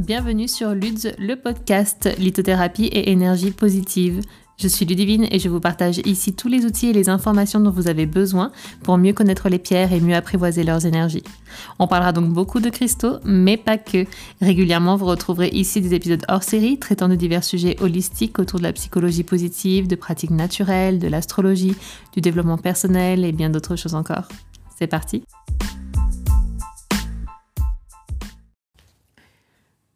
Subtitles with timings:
[0.00, 4.22] Bienvenue sur LUDS, le podcast Lithothérapie et énergie positive.
[4.56, 7.70] Je suis Ludivine et je vous partage ici tous les outils et les informations dont
[7.70, 8.50] vous avez besoin
[8.82, 11.22] pour mieux connaître les pierres et mieux apprivoiser leurs énergies.
[11.78, 14.06] On parlera donc beaucoup de cristaux, mais pas que.
[14.40, 18.64] Régulièrement, vous retrouverez ici des épisodes hors série traitant de divers sujets holistiques autour de
[18.64, 21.76] la psychologie positive, de pratiques naturelles, de l'astrologie,
[22.14, 24.28] du développement personnel et bien d'autres choses encore.
[24.78, 25.24] C'est parti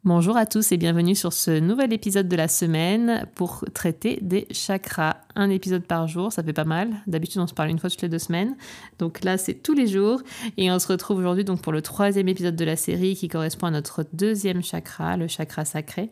[0.05, 4.45] Bonjour à tous et bienvenue sur ce nouvel épisode de la semaine pour traiter des
[4.51, 5.15] chakras.
[5.33, 6.91] Un épisode par jour, ça fait pas mal.
[7.07, 8.55] D'habitude, on se parle une fois toutes les deux semaines.
[8.99, 10.21] Donc là, c'est tous les jours.
[10.57, 13.65] Et on se retrouve aujourd'hui donc pour le troisième épisode de la série qui correspond
[13.65, 16.11] à notre deuxième chakra, le chakra sacré.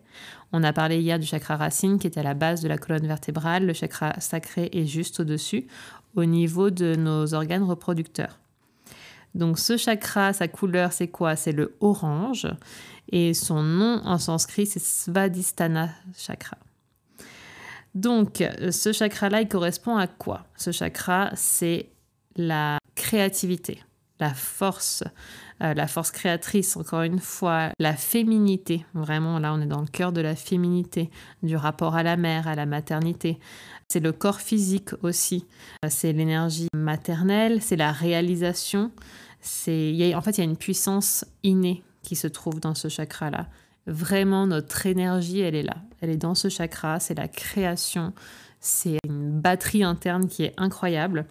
[0.54, 3.06] On a parlé hier du chakra racine qui était à la base de la colonne
[3.06, 3.68] vertébrale.
[3.68, 5.68] Le chakra sacré est juste au-dessus,
[6.16, 8.40] au niveau de nos organes reproducteurs.
[9.36, 11.36] Donc ce chakra, sa couleur, c'est quoi?
[11.36, 12.48] C'est le orange.
[13.10, 16.58] Et son nom en sanskrit, c'est Svadhisthana chakra.
[17.96, 20.48] Donc, ce chakra-là, il correspond à quoi?
[20.58, 21.90] Ce chakra, c'est
[22.36, 23.84] la créativité,
[24.20, 25.04] la force,
[25.62, 28.84] euh, la force créatrice, encore une fois, la féminité.
[28.96, 31.12] Vraiment, là, on est dans le cœur de la féminité,
[31.44, 33.38] du rapport à la mère, à la maternité.
[33.90, 35.46] C'est le corps physique aussi.
[35.88, 38.92] C'est l'énergie maternelle, c'est la réalisation.
[39.40, 43.48] C'est, en fait, il y a une puissance innée qui se trouve dans ce chakra-là.
[43.88, 45.78] Vraiment, notre énergie, elle est là.
[46.02, 48.14] Elle est dans ce chakra, c'est la création,
[48.60, 51.26] c'est une batterie interne qui est incroyable.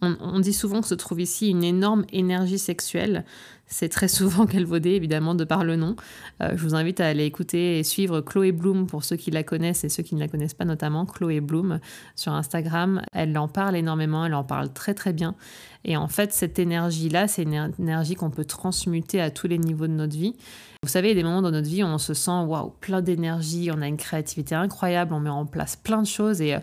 [0.00, 3.24] On, dit souvent que se trouve ici une énorme énergie sexuelle.
[3.66, 5.96] C'est très souvent qu'elle vaudait, évidemment, de par le nom.
[6.42, 9.42] Euh, je vous invite à aller écouter et suivre Chloé Bloom pour ceux qui la
[9.42, 11.80] connaissent et ceux qui ne la connaissent pas, notamment Chloé Bloom
[12.16, 13.02] sur Instagram.
[13.12, 15.34] Elle en parle énormément, elle en parle très très bien.
[15.84, 19.86] Et en fait, cette énergie-là, c'est une énergie qu'on peut transmuter à tous les niveaux
[19.86, 20.36] de notre vie.
[20.82, 22.72] Vous savez, il y a des moments dans notre vie où on se sent waouh,
[22.80, 26.56] plein d'énergie, on a une créativité incroyable, on met en place plein de choses et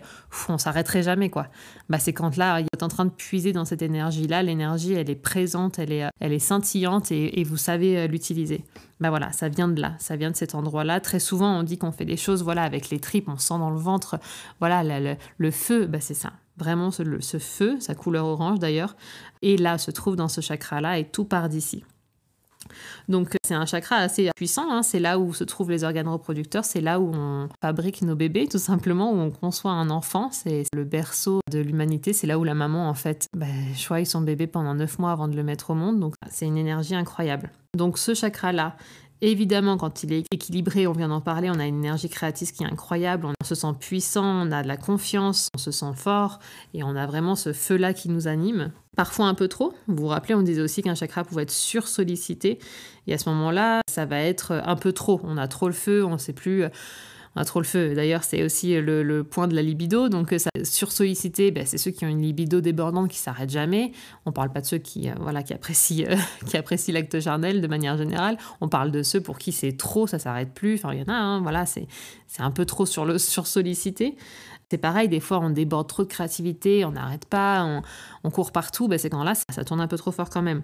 [0.48, 1.46] on on s'arrêterait jamais quoi.
[1.88, 5.08] Bah, c'est quand là, il est en train de puiser dans cette énergie-là, l'énergie elle
[5.08, 8.64] est présente, elle est, elle est scintillante et, vous savez euh, l'utiliser.
[8.98, 10.98] Bah voilà, ça vient de là, ça vient de cet endroit-là.
[10.98, 13.70] Très souvent, on dit qu'on fait des choses voilà avec les tripes, on sent dans
[13.70, 14.18] le ventre,
[14.58, 16.32] voilà le, le feu, bah c'est ça.
[16.56, 18.96] Vraiment, ce, ce feu, sa couleur orange d'ailleurs,
[19.42, 21.84] et là se trouve dans ce chakra-là et tout part d'ici.
[23.08, 24.82] Donc c'est un chakra assez puissant, hein.
[24.82, 28.48] c'est là où se trouvent les organes reproducteurs, c'est là où on fabrique nos bébés
[28.48, 32.44] tout simplement, où on conçoit un enfant, c'est le berceau de l'humanité, c'est là où
[32.44, 33.46] la maman en fait bah,
[33.76, 36.58] choisit son bébé pendant neuf mois avant de le mettre au monde, donc c'est une
[36.58, 37.50] énergie incroyable.
[37.76, 38.76] Donc ce chakra-là,
[39.20, 42.62] Évidemment, quand il est équilibré, on vient d'en parler, on a une énergie créatrice qui
[42.62, 46.38] est incroyable, on se sent puissant, on a de la confiance, on se sent fort
[46.72, 48.70] et on a vraiment ce feu-là qui nous anime.
[48.96, 49.74] Parfois un peu trop.
[49.88, 52.60] Vous vous rappelez, on disait aussi qu'un chakra pouvait être sursollicité
[53.08, 55.20] et à ce moment-là, ça va être un peu trop.
[55.24, 56.64] On a trop le feu, on ne sait plus
[57.36, 57.94] on a trop le feu.
[57.94, 60.08] D'ailleurs, c'est aussi le, point de la libido.
[60.08, 63.92] Donc, ça, sursollicité, ben, c'est ceux qui ont une libido débordante qui s'arrête jamais.
[64.26, 66.16] On parle pas de ceux qui, euh, voilà, qui apprécient, euh,
[66.46, 68.38] qui apprécient l'acte charnel de manière générale.
[68.60, 70.74] On parle de ceux pour qui c'est trop, ça s'arrête plus.
[70.76, 71.86] Enfin, il y en a, hein, voilà, c'est
[72.38, 74.16] un peu trop sur le sursollicité.
[74.70, 77.82] C'est pareil, des fois on déborde trop de créativité, on n'arrête pas,
[78.22, 80.62] on, court partout, ben c'est quand là ça tourne un peu trop fort quand même.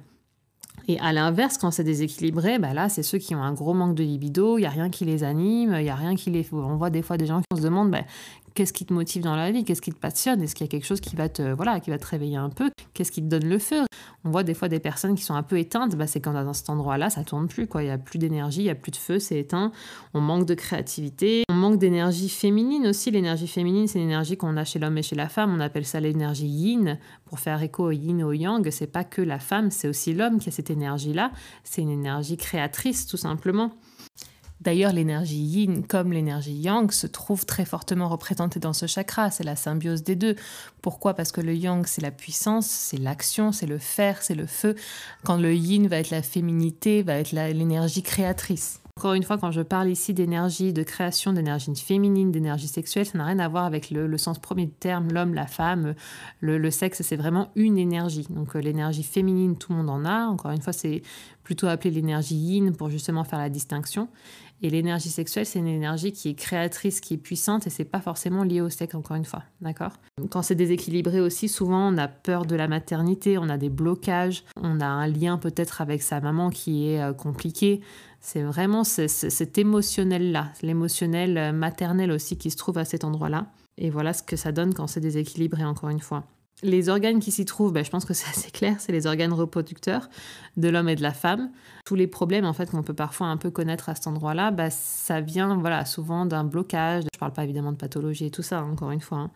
[0.86, 3.94] Et à l'inverse, quand c'est déséquilibré, bah là, c'est ceux qui ont un gros manque
[3.94, 6.46] de libido, il n'y a rien qui les anime, il n'y a rien qui les...
[6.52, 8.02] On voit des fois des gens qui se demandent bah,
[8.54, 10.70] qu'est-ce qui te motive dans la vie, qu'est-ce qui te passionne, est-ce qu'il y a
[10.70, 13.26] quelque chose qui va te, voilà, qui va te réveiller un peu, qu'est-ce qui te
[13.26, 13.82] donne le feu?
[14.24, 16.52] On voit des fois des personnes qui sont un peu éteintes, bah, c'est quand dans
[16.52, 17.82] cet endroit-là, ça tourne plus, quoi.
[17.82, 19.72] il n'y a plus d'énergie, il n'y a plus de feu, c'est éteint,
[20.14, 23.10] on manque de créativité, on manque d'énergie féminine aussi.
[23.10, 26.00] L'énergie féminine, c'est l'énergie qu'on a chez l'homme et chez la femme, on appelle ça
[26.00, 29.70] l'énergie yin, pour faire écho au yin et au yang, c'est pas que la femme,
[29.70, 31.32] c'est aussi l'homme qui a cette énergie-là,
[31.64, 33.72] c'est une énergie créatrice tout simplement.
[34.64, 39.44] D'ailleurs, l'énergie yin comme l'énergie yang se trouve très fortement représentée dans ce chakra, c'est
[39.44, 40.36] la symbiose des deux.
[40.80, 41.12] Pourquoi?
[41.12, 44.74] Parce que le yang, c'est la puissance, c'est l'action, c'est le faire, c'est le feu,
[45.22, 48.80] quand le yin va être la féminité, va être l'énergie créatrice.
[48.96, 53.18] Encore une fois, quand je parle ici d'énergie, de création, d'énergie féminine, d'énergie sexuelle, ça
[53.18, 55.94] n'a rien à voir avec le, sens premier du terme, l'homme, la femme,
[56.38, 58.24] le, le sexe, c'est vraiment une énergie.
[58.30, 60.26] Donc euh, l'énergie féminine, tout le monde en a.
[60.26, 61.02] Encore une fois, c'est
[61.42, 64.08] plutôt appelé l'énergie yin pour justement faire la distinction.
[64.62, 68.00] Et l'énergie sexuelle, c'est une énergie qui est créatrice, qui est puissante, et c'est pas
[68.00, 69.42] forcément lié au sexe, encore une fois.
[69.60, 69.92] D'accord?
[70.30, 74.44] Quand c'est déséquilibré aussi, souvent on a peur de la maternité, on a des blocages,
[74.56, 77.80] on a un lien peut-être avec sa maman qui est euh, compliqué.
[78.20, 83.48] C'est vraiment cet émotionnel-là, l'émotionnel euh, maternel aussi qui se trouve à cet endroit-là.
[83.76, 86.24] Et voilà ce que ça donne quand c'est déséquilibré, encore une fois.
[86.64, 89.34] Les organes qui s'y trouvent, ben, je pense que c'est assez clair, c'est les organes
[89.34, 90.08] reproducteurs
[90.56, 91.50] de l'homme et de la femme.
[91.84, 94.70] Tous les problèmes en fait qu'on peut parfois un peu connaître à cet endroit-là, ben,
[94.70, 97.02] ça vient voilà souvent d'un blocage.
[97.02, 99.18] Je ne parle pas évidemment de pathologie et tout ça, encore une fois.
[99.18, 99.30] Hein.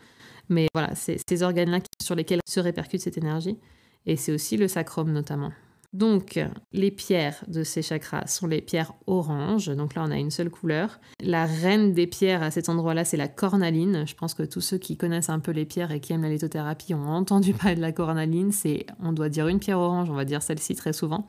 [0.49, 3.59] Mais voilà, c'est ces organes-là sur lesquels se répercute cette énergie.
[4.07, 5.53] Et c'est aussi le sacrum notamment.
[5.95, 6.39] Donc,
[6.73, 9.69] les pierres de ces chakras sont les pierres oranges.
[9.75, 11.01] Donc là, on a une seule couleur.
[11.21, 14.07] La reine des pierres à cet endroit-là, c'est la cornaline.
[14.07, 16.29] Je pense que tous ceux qui connaissent un peu les pierres et qui aiment la
[16.29, 18.53] lithothérapie ont entendu parler de la cornaline.
[18.53, 21.27] C'est, on doit dire une pierre orange, on va dire celle-ci très souvent.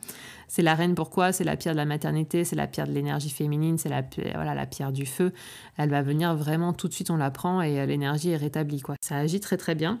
[0.52, 1.30] C'est la reine pourquoi?
[1.30, 4.02] C'est la pierre de la maternité, c'est la pierre de l'énergie féminine, c'est la,
[4.34, 5.32] voilà, la pierre du feu.
[5.76, 8.80] Elle va venir vraiment tout de suite, on la prend et euh, l'énergie est rétablie.
[8.80, 8.96] Quoi.
[9.00, 10.00] Ça agit très très bien.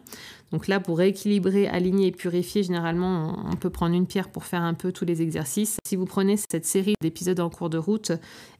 [0.50, 4.62] Donc là, pour rééquilibrer, aligner et purifier, généralement, on peut prendre une pierre pour faire
[4.62, 5.78] un peu tous les exercices.
[5.86, 8.10] Si vous prenez cette série d'épisodes en cours de route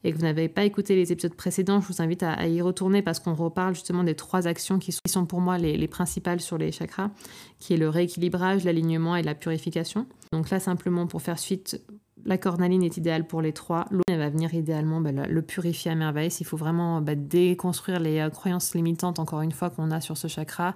[0.04, 3.02] et que vous n'avez pas écouté les épisodes précédents, je vous invite à, y retourner
[3.02, 6.56] parce qu'on reparle justement des trois actions qui sont, pour moi les, les principales sur
[6.56, 7.10] les chakras,
[7.58, 10.06] qui est le rééquilibrage, l'alignement et la purification.
[10.32, 11.79] Donc là, simplement pour faire suite,
[12.24, 13.86] la cornaline est idéale pour les trois.
[13.90, 16.30] L'eau, va venir idéalement bah, le purifier à merveille.
[16.30, 20.16] S'il faut vraiment bah, déconstruire les euh, croyances limitantes, encore une fois, qu'on a sur
[20.16, 20.74] ce chakra,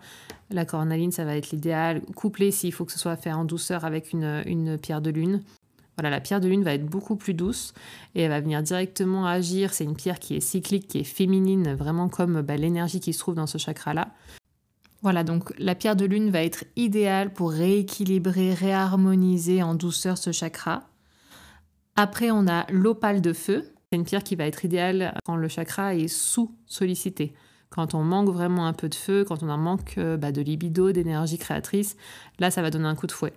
[0.50, 2.02] la cornaline, ça va être l'idéal.
[2.14, 5.42] Couplé, s'il faut que ce soit fait en douceur avec une, une pierre de lune.
[5.96, 7.72] Voilà, la pierre de lune va être beaucoup plus douce
[8.14, 9.72] et elle va venir directement agir.
[9.72, 13.18] C'est une pierre qui est cyclique, qui est féminine, vraiment comme bah, l'énergie qui se
[13.18, 14.08] trouve dans ce chakra-là.
[15.02, 20.32] Voilà, donc la pierre de lune va être idéale pour rééquilibrer, réharmoniser en douceur ce
[20.32, 20.82] chakra.
[21.96, 23.64] Après, on a l'opale de feu.
[23.90, 27.34] C'est une pierre qui va être idéale quand le chakra est sous-sollicité.
[27.70, 30.40] Quand on manque vraiment un peu de feu, quand on en manque euh, bah, de
[30.40, 31.96] libido, d'énergie créatrice,
[32.38, 33.32] là, ça va donner un coup de fouet.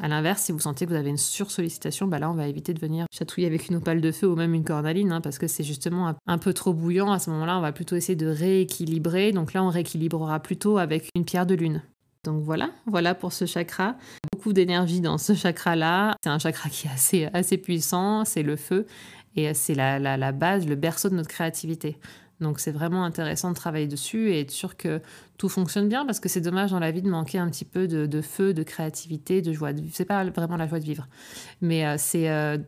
[0.00, 2.72] À l'inverse, si vous sentez que vous avez une sursollicitation, bah là, on va éviter
[2.72, 5.48] de venir chatouiller avec une opale de feu ou même une cornaline, hein, parce que
[5.48, 7.10] c'est justement un peu trop bouillant.
[7.10, 9.32] À ce moment-là, on va plutôt essayer de rééquilibrer.
[9.32, 11.82] Donc là, on rééquilibrera plutôt avec une pierre de lune.
[12.24, 13.96] Donc voilà, voilà pour ce chakra.
[14.32, 16.16] Beaucoup d'énergie dans ce chakra-là.
[16.22, 18.86] C'est un chakra qui est assez, assez puissant, c'est le feu,
[19.36, 21.98] et c'est la, la base, le berceau de notre créativité.
[22.40, 25.00] Donc c'est vraiment intéressant de travailler dessus et être sûr que
[25.38, 27.88] tout fonctionne bien parce que c'est dommage dans la vie de manquer un petit peu
[27.88, 29.92] de, feu, de créativité, de joie de vivre.
[29.94, 31.08] C'est pas vraiment la joie de vivre,
[31.60, 32.58] mais euh, c'est euh,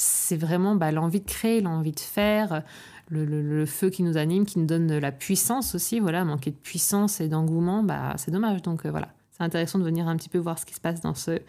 [0.00, 2.62] c'est vraiment bah, l'envie de créer, l'envie de faire,
[3.10, 6.00] le, feu qui nous anime, qui nous donne la puissance aussi.
[6.00, 8.62] Voilà, manquer de puissance et d'engouement, bah, c'est dommage.
[8.62, 11.00] Donc euh, voilà, c'est intéressant de venir un petit peu voir ce qui se passe
[11.00, 11.40] dans ce,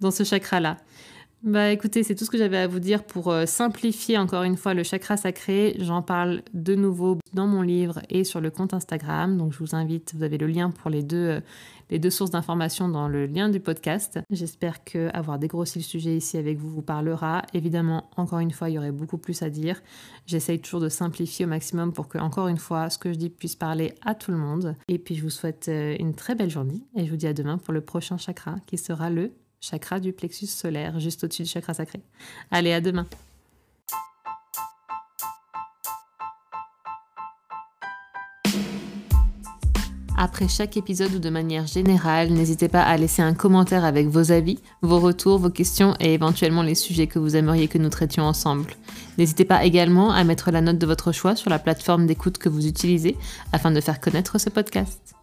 [0.00, 0.76] dans ce chakra-là.
[1.44, 4.56] Bah écoutez, c'est tout ce que j'avais à vous dire pour euh, simplifier encore une
[4.56, 5.76] fois le chakra sacré.
[5.78, 9.38] J'en parle de nouveau dans mon livre et sur le compte Instagram.
[9.38, 11.40] Donc je vous invite, vous avez le lien pour les deux, euh,
[11.90, 14.18] les deux sources d'informations dans le lien du podcast.
[14.32, 17.42] J'espère que avoir dégrossi le sujet ici avec vous vous parlera.
[17.54, 19.80] Évidemment, encore une fois, il y aurait beaucoup plus à dire.
[20.26, 23.30] J'essaye toujours de simplifier au maximum pour que, encore une fois, ce que je dis
[23.30, 24.74] puisse parler à tout le monde.
[24.88, 27.32] Et puis je vous souhaite euh, une très belle journée et je vous dis à
[27.32, 29.30] demain pour le prochain chakra qui sera le
[29.60, 32.00] chakra du plexus solaire, juste au-dessus du chakra sacré.
[32.50, 33.06] Allez, à demain.
[40.20, 44.32] Après chaque épisode ou de manière générale, n'hésitez pas à laisser un commentaire avec vos
[44.32, 48.24] avis, vos retours, vos questions et éventuellement les sujets que vous aimeriez que nous traitions
[48.24, 48.74] ensemble.
[49.16, 52.48] N'hésitez pas également à mettre la note de votre choix sur la plateforme d'écoute que
[52.48, 53.16] vous utilisez
[53.52, 55.14] afin de faire connaître ce podcast.